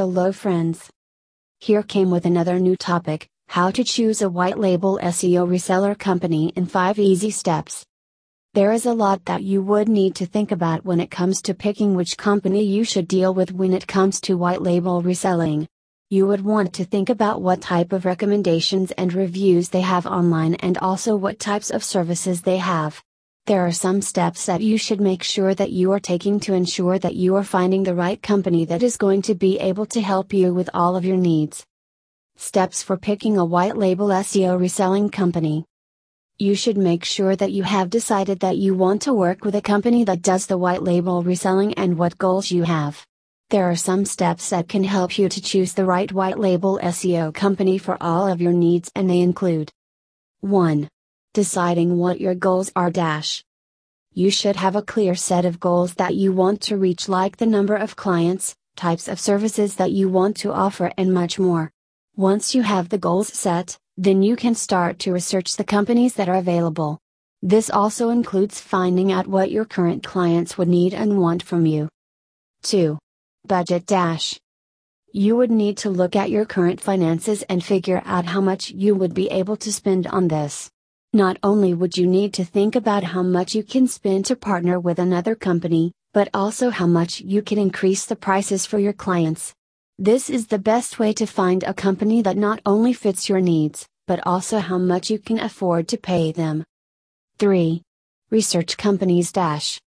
Hello 0.00 0.32
friends. 0.32 0.88
Here 1.58 1.82
came 1.82 2.10
with 2.10 2.24
another 2.24 2.58
new 2.58 2.74
topic, 2.74 3.28
how 3.48 3.70
to 3.70 3.84
choose 3.84 4.22
a 4.22 4.30
white 4.30 4.58
label 4.58 4.98
SEO 5.02 5.46
reseller 5.46 5.94
company 5.94 6.54
in 6.56 6.64
5 6.64 6.98
easy 6.98 7.30
steps. 7.30 7.84
There 8.54 8.72
is 8.72 8.86
a 8.86 8.94
lot 8.94 9.26
that 9.26 9.42
you 9.42 9.60
would 9.60 9.90
need 9.90 10.14
to 10.14 10.24
think 10.24 10.52
about 10.52 10.86
when 10.86 11.00
it 11.00 11.10
comes 11.10 11.42
to 11.42 11.52
picking 11.52 11.94
which 11.94 12.16
company 12.16 12.64
you 12.64 12.82
should 12.82 13.08
deal 13.08 13.34
with 13.34 13.52
when 13.52 13.74
it 13.74 13.86
comes 13.86 14.22
to 14.22 14.38
white 14.38 14.62
label 14.62 15.02
reselling. 15.02 15.68
You 16.08 16.26
would 16.28 16.40
want 16.40 16.72
to 16.76 16.84
think 16.86 17.10
about 17.10 17.42
what 17.42 17.60
type 17.60 17.92
of 17.92 18.06
recommendations 18.06 18.92
and 18.92 19.12
reviews 19.12 19.68
they 19.68 19.82
have 19.82 20.06
online 20.06 20.54
and 20.54 20.78
also 20.78 21.14
what 21.14 21.38
types 21.38 21.68
of 21.68 21.84
services 21.84 22.40
they 22.40 22.56
have. 22.56 23.02
There 23.46 23.66
are 23.66 23.72
some 23.72 24.00
steps 24.00 24.46
that 24.46 24.60
you 24.60 24.78
should 24.78 25.00
make 25.00 25.22
sure 25.22 25.54
that 25.54 25.72
you 25.72 25.90
are 25.92 25.98
taking 25.98 26.38
to 26.40 26.54
ensure 26.54 26.98
that 26.98 27.16
you 27.16 27.34
are 27.36 27.42
finding 27.42 27.82
the 27.82 27.94
right 27.94 28.22
company 28.22 28.64
that 28.66 28.82
is 28.82 28.96
going 28.96 29.22
to 29.22 29.34
be 29.34 29.58
able 29.58 29.86
to 29.86 30.00
help 30.00 30.32
you 30.32 30.54
with 30.54 30.70
all 30.72 30.94
of 30.94 31.04
your 31.04 31.16
needs. 31.16 31.64
Steps 32.36 32.82
for 32.82 32.96
picking 32.96 33.38
a 33.38 33.44
white 33.44 33.76
label 33.76 34.08
SEO 34.08 34.58
reselling 34.58 35.10
company. 35.10 35.64
You 36.38 36.54
should 36.54 36.78
make 36.78 37.04
sure 37.04 37.34
that 37.36 37.52
you 37.52 37.64
have 37.64 37.90
decided 37.90 38.40
that 38.40 38.56
you 38.56 38.74
want 38.74 39.02
to 39.02 39.12
work 39.12 39.44
with 39.44 39.54
a 39.56 39.60
company 39.60 40.04
that 40.04 40.22
does 40.22 40.46
the 40.46 40.56
white 40.56 40.82
label 40.82 41.22
reselling 41.22 41.74
and 41.74 41.98
what 41.98 42.18
goals 42.18 42.50
you 42.50 42.62
have. 42.62 43.04
There 43.50 43.68
are 43.68 43.76
some 43.76 44.04
steps 44.04 44.50
that 44.50 44.68
can 44.68 44.84
help 44.84 45.18
you 45.18 45.28
to 45.28 45.42
choose 45.42 45.74
the 45.74 45.84
right 45.84 46.10
white 46.12 46.38
label 46.38 46.78
SEO 46.82 47.34
company 47.34 47.78
for 47.78 47.98
all 48.00 48.28
of 48.28 48.40
your 48.40 48.52
needs, 48.52 48.92
and 48.94 49.10
they 49.10 49.20
include 49.20 49.72
1. 50.40 50.88
Deciding 51.32 51.96
what 51.96 52.20
your 52.20 52.34
goals 52.34 52.72
are. 52.74 52.90
Dash. 52.90 53.44
You 54.12 54.32
should 54.32 54.56
have 54.56 54.74
a 54.74 54.82
clear 54.82 55.14
set 55.14 55.44
of 55.44 55.60
goals 55.60 55.94
that 55.94 56.16
you 56.16 56.32
want 56.32 56.60
to 56.62 56.76
reach, 56.76 57.08
like 57.08 57.36
the 57.36 57.46
number 57.46 57.76
of 57.76 57.94
clients, 57.94 58.56
types 58.74 59.06
of 59.06 59.20
services 59.20 59.76
that 59.76 59.92
you 59.92 60.08
want 60.08 60.36
to 60.38 60.52
offer, 60.52 60.90
and 60.98 61.14
much 61.14 61.38
more. 61.38 61.70
Once 62.16 62.52
you 62.52 62.62
have 62.62 62.88
the 62.88 62.98
goals 62.98 63.28
set, 63.28 63.78
then 63.96 64.24
you 64.24 64.34
can 64.34 64.56
start 64.56 64.98
to 64.98 65.12
research 65.12 65.56
the 65.56 65.62
companies 65.62 66.14
that 66.14 66.28
are 66.28 66.34
available. 66.34 66.98
This 67.42 67.70
also 67.70 68.08
includes 68.08 68.60
finding 68.60 69.12
out 69.12 69.28
what 69.28 69.52
your 69.52 69.64
current 69.64 70.02
clients 70.02 70.58
would 70.58 70.66
need 70.66 70.94
and 70.94 71.20
want 71.20 71.44
from 71.44 71.64
you. 71.64 71.88
2. 72.64 72.98
Budget 73.46 73.86
Dash. 73.86 74.40
You 75.12 75.36
would 75.36 75.52
need 75.52 75.76
to 75.78 75.90
look 75.90 76.16
at 76.16 76.30
your 76.30 76.44
current 76.44 76.80
finances 76.80 77.42
and 77.44 77.62
figure 77.62 78.02
out 78.04 78.24
how 78.24 78.40
much 78.40 78.72
you 78.72 78.96
would 78.96 79.14
be 79.14 79.28
able 79.30 79.56
to 79.58 79.72
spend 79.72 80.08
on 80.08 80.26
this. 80.26 80.72
Not 81.12 81.38
only 81.42 81.74
would 81.74 81.96
you 81.96 82.06
need 82.06 82.32
to 82.34 82.44
think 82.44 82.76
about 82.76 83.02
how 83.02 83.24
much 83.24 83.52
you 83.52 83.64
can 83.64 83.88
spend 83.88 84.26
to 84.26 84.36
partner 84.36 84.78
with 84.78 85.00
another 85.00 85.34
company, 85.34 85.90
but 86.12 86.28
also 86.32 86.70
how 86.70 86.86
much 86.86 87.20
you 87.20 87.42
can 87.42 87.58
increase 87.58 88.06
the 88.06 88.14
prices 88.14 88.64
for 88.64 88.78
your 88.78 88.92
clients. 88.92 89.52
This 89.98 90.30
is 90.30 90.46
the 90.46 90.60
best 90.60 91.00
way 91.00 91.12
to 91.14 91.26
find 91.26 91.64
a 91.64 91.74
company 91.74 92.22
that 92.22 92.36
not 92.36 92.60
only 92.64 92.92
fits 92.92 93.28
your 93.28 93.40
needs, 93.40 93.88
but 94.06 94.24
also 94.24 94.60
how 94.60 94.78
much 94.78 95.10
you 95.10 95.18
can 95.18 95.40
afford 95.40 95.88
to 95.88 95.98
pay 95.98 96.30
them. 96.30 96.64
3. 97.40 97.82
Research 98.30 98.76
companies 98.76 99.32
dash. 99.32 99.80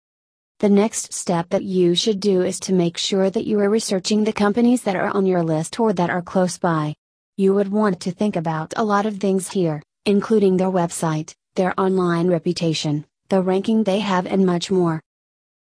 The 0.58 0.70
next 0.70 1.14
step 1.14 1.50
that 1.50 1.64
you 1.64 1.94
should 1.94 2.20
do 2.20 2.42
is 2.42 2.60
to 2.62 2.74
make 2.74 2.98
sure 2.98 3.30
that 3.30 3.46
you 3.46 3.60
are 3.60 3.70
researching 3.70 4.24
the 4.24 4.34
companies 4.34 4.82
that 4.84 4.96
are 4.96 5.16
on 5.16 5.28
your 5.28 5.44
list 5.44 5.80
or 5.80 5.94
that 5.94 6.10
are 6.10 6.24
close 6.24 6.58
by. 6.58 6.96
You 7.38 7.54
would 7.54 7.72
want 7.72 8.00
to 8.02 8.12
think 8.12 8.36
about 8.36 8.74
a 8.76 8.84
lot 8.84 9.06
of 9.06 9.18
things 9.18 9.52
here, 9.52 9.84
including 10.06 10.58
their 10.58 10.72
website, 10.72 11.36
their 11.56 11.80
online 11.80 12.28
reputation, 12.28 13.06
the 13.30 13.42
ranking 13.42 13.84
they 13.84 14.00
have, 14.00 14.26
and 14.26 14.46
much 14.46 14.72
more. 14.72 15.02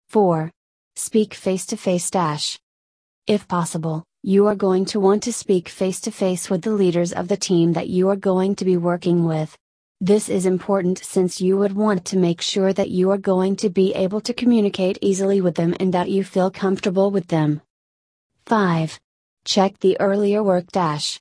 4. 0.09 0.51
Speak 0.95 1.33
face 1.33 1.65
to 1.67 1.77
face 1.77 2.09
dash. 2.09 2.59
If 3.27 3.47
possible, 3.47 4.03
you 4.23 4.47
are 4.47 4.55
going 4.55 4.85
to 4.85 4.99
want 4.99 5.23
to 5.23 5.33
speak 5.33 5.69
face 5.69 6.01
to 6.01 6.11
face 6.11 6.49
with 6.49 6.61
the 6.61 6.71
leaders 6.71 7.13
of 7.13 7.27
the 7.27 7.37
team 7.37 7.73
that 7.73 7.89
you 7.89 8.09
are 8.09 8.15
going 8.15 8.55
to 8.55 8.65
be 8.65 8.75
working 8.75 9.25
with. 9.25 9.57
This 10.01 10.29
is 10.29 10.45
important 10.45 10.97
since 10.99 11.41
you 11.41 11.57
would 11.57 11.73
want 11.73 12.05
to 12.05 12.17
make 12.17 12.41
sure 12.41 12.72
that 12.73 12.89
you 12.89 13.11
are 13.11 13.17
going 13.17 13.57
to 13.57 13.69
be 13.69 13.94
able 13.94 14.22
to 14.22 14.33
communicate 14.33 14.97
easily 15.01 15.41
with 15.41 15.55
them 15.55 15.75
and 15.79 15.94
that 15.94 16.09
you 16.09 16.23
feel 16.23 16.49
comfortable 16.49 17.11
with 17.11 17.28
them. 17.28 17.61
5. 18.45 18.99
Check 19.45 19.79
the 19.79 19.99
earlier 19.99 20.41
work 20.41 20.67
dash. 20.72 21.19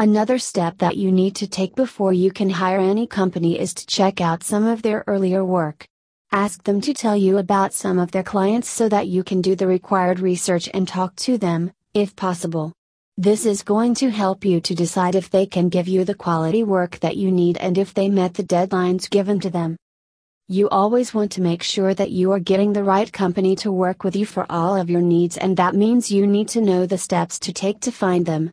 Another 0.00 0.38
step 0.38 0.78
that 0.78 0.96
you 0.96 1.10
need 1.10 1.34
to 1.34 1.48
take 1.48 1.74
before 1.74 2.12
you 2.12 2.30
can 2.30 2.50
hire 2.50 2.78
any 2.78 3.04
company 3.04 3.58
is 3.58 3.74
to 3.74 3.84
check 3.84 4.20
out 4.20 4.44
some 4.44 4.64
of 4.64 4.82
their 4.82 5.02
earlier 5.08 5.44
work. 5.44 5.88
Ask 6.30 6.62
them 6.62 6.80
to 6.82 6.94
tell 6.94 7.16
you 7.16 7.38
about 7.38 7.72
some 7.72 7.98
of 7.98 8.12
their 8.12 8.22
clients 8.22 8.68
so 8.68 8.88
that 8.90 9.08
you 9.08 9.24
can 9.24 9.40
do 9.42 9.56
the 9.56 9.66
required 9.66 10.20
research 10.20 10.68
and 10.72 10.86
talk 10.86 11.16
to 11.16 11.36
them, 11.36 11.72
if 11.94 12.14
possible. 12.14 12.72
This 13.16 13.44
is 13.44 13.64
going 13.64 13.94
to 13.96 14.08
help 14.08 14.44
you 14.44 14.60
to 14.60 14.72
decide 14.72 15.16
if 15.16 15.30
they 15.30 15.46
can 15.46 15.68
give 15.68 15.88
you 15.88 16.04
the 16.04 16.14
quality 16.14 16.62
work 16.62 17.00
that 17.00 17.16
you 17.16 17.32
need 17.32 17.56
and 17.56 17.76
if 17.76 17.92
they 17.92 18.08
met 18.08 18.34
the 18.34 18.44
deadlines 18.44 19.10
given 19.10 19.40
to 19.40 19.50
them. 19.50 19.76
You 20.46 20.68
always 20.68 21.12
want 21.12 21.32
to 21.32 21.42
make 21.42 21.64
sure 21.64 21.92
that 21.94 22.12
you 22.12 22.30
are 22.30 22.38
getting 22.38 22.72
the 22.72 22.84
right 22.84 23.12
company 23.12 23.56
to 23.56 23.72
work 23.72 24.04
with 24.04 24.14
you 24.14 24.26
for 24.26 24.46
all 24.48 24.76
of 24.76 24.88
your 24.88 25.02
needs, 25.02 25.36
and 25.36 25.56
that 25.56 25.74
means 25.74 26.12
you 26.12 26.24
need 26.24 26.46
to 26.50 26.60
know 26.60 26.86
the 26.86 26.98
steps 26.98 27.40
to 27.40 27.52
take 27.52 27.80
to 27.80 27.90
find 27.90 28.24
them. 28.24 28.52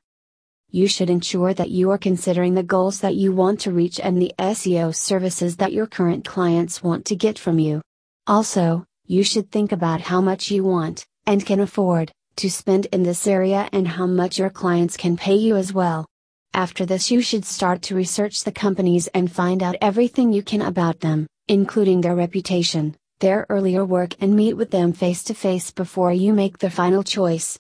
You 0.71 0.87
should 0.87 1.09
ensure 1.09 1.53
that 1.53 1.69
you 1.69 1.91
are 1.91 1.97
considering 1.97 2.53
the 2.53 2.63
goals 2.63 2.99
that 2.99 3.15
you 3.15 3.31
want 3.31 3.59
to 3.61 3.71
reach 3.71 3.99
and 3.99 4.21
the 4.21 4.33
SEO 4.39 4.93
services 4.93 5.55
that 5.57 5.73
your 5.73 5.87
current 5.87 6.25
clients 6.25 6.83
want 6.83 7.05
to 7.05 7.15
get 7.15 7.39
from 7.39 7.59
you. 7.59 7.81
Also, 8.27 8.85
you 9.05 9.23
should 9.23 9.51
think 9.51 9.71
about 9.71 10.01
how 10.01 10.19
much 10.19 10.51
you 10.51 10.63
want, 10.63 11.05
and 11.25 11.45
can 11.45 11.59
afford, 11.59 12.11
to 12.37 12.49
spend 12.49 12.87
in 12.87 13.03
this 13.03 13.27
area 13.27 13.69
and 13.71 13.87
how 13.87 14.05
much 14.05 14.39
your 14.39 14.49
clients 14.49 14.97
can 14.97 15.15
pay 15.15 15.35
you 15.35 15.55
as 15.55 15.71
well. 15.71 16.05
After 16.53 16.85
this, 16.85 17.11
you 17.11 17.21
should 17.21 17.45
start 17.45 17.81
to 17.83 17.95
research 17.95 18.43
the 18.43 18.51
companies 18.51 19.07
and 19.13 19.31
find 19.31 19.61
out 19.61 19.75
everything 19.81 20.33
you 20.33 20.41
can 20.41 20.61
about 20.61 20.99
them, 21.01 21.27
including 21.47 22.01
their 22.01 22.15
reputation, 22.15 22.95
their 23.19 23.45
earlier 23.49 23.85
work, 23.85 24.15
and 24.21 24.35
meet 24.35 24.55
with 24.55 24.71
them 24.71 24.93
face 24.93 25.23
to 25.25 25.33
face 25.33 25.69
before 25.69 26.11
you 26.11 26.33
make 26.33 26.57
the 26.57 26.69
final 26.69 27.03
choice. 27.03 27.53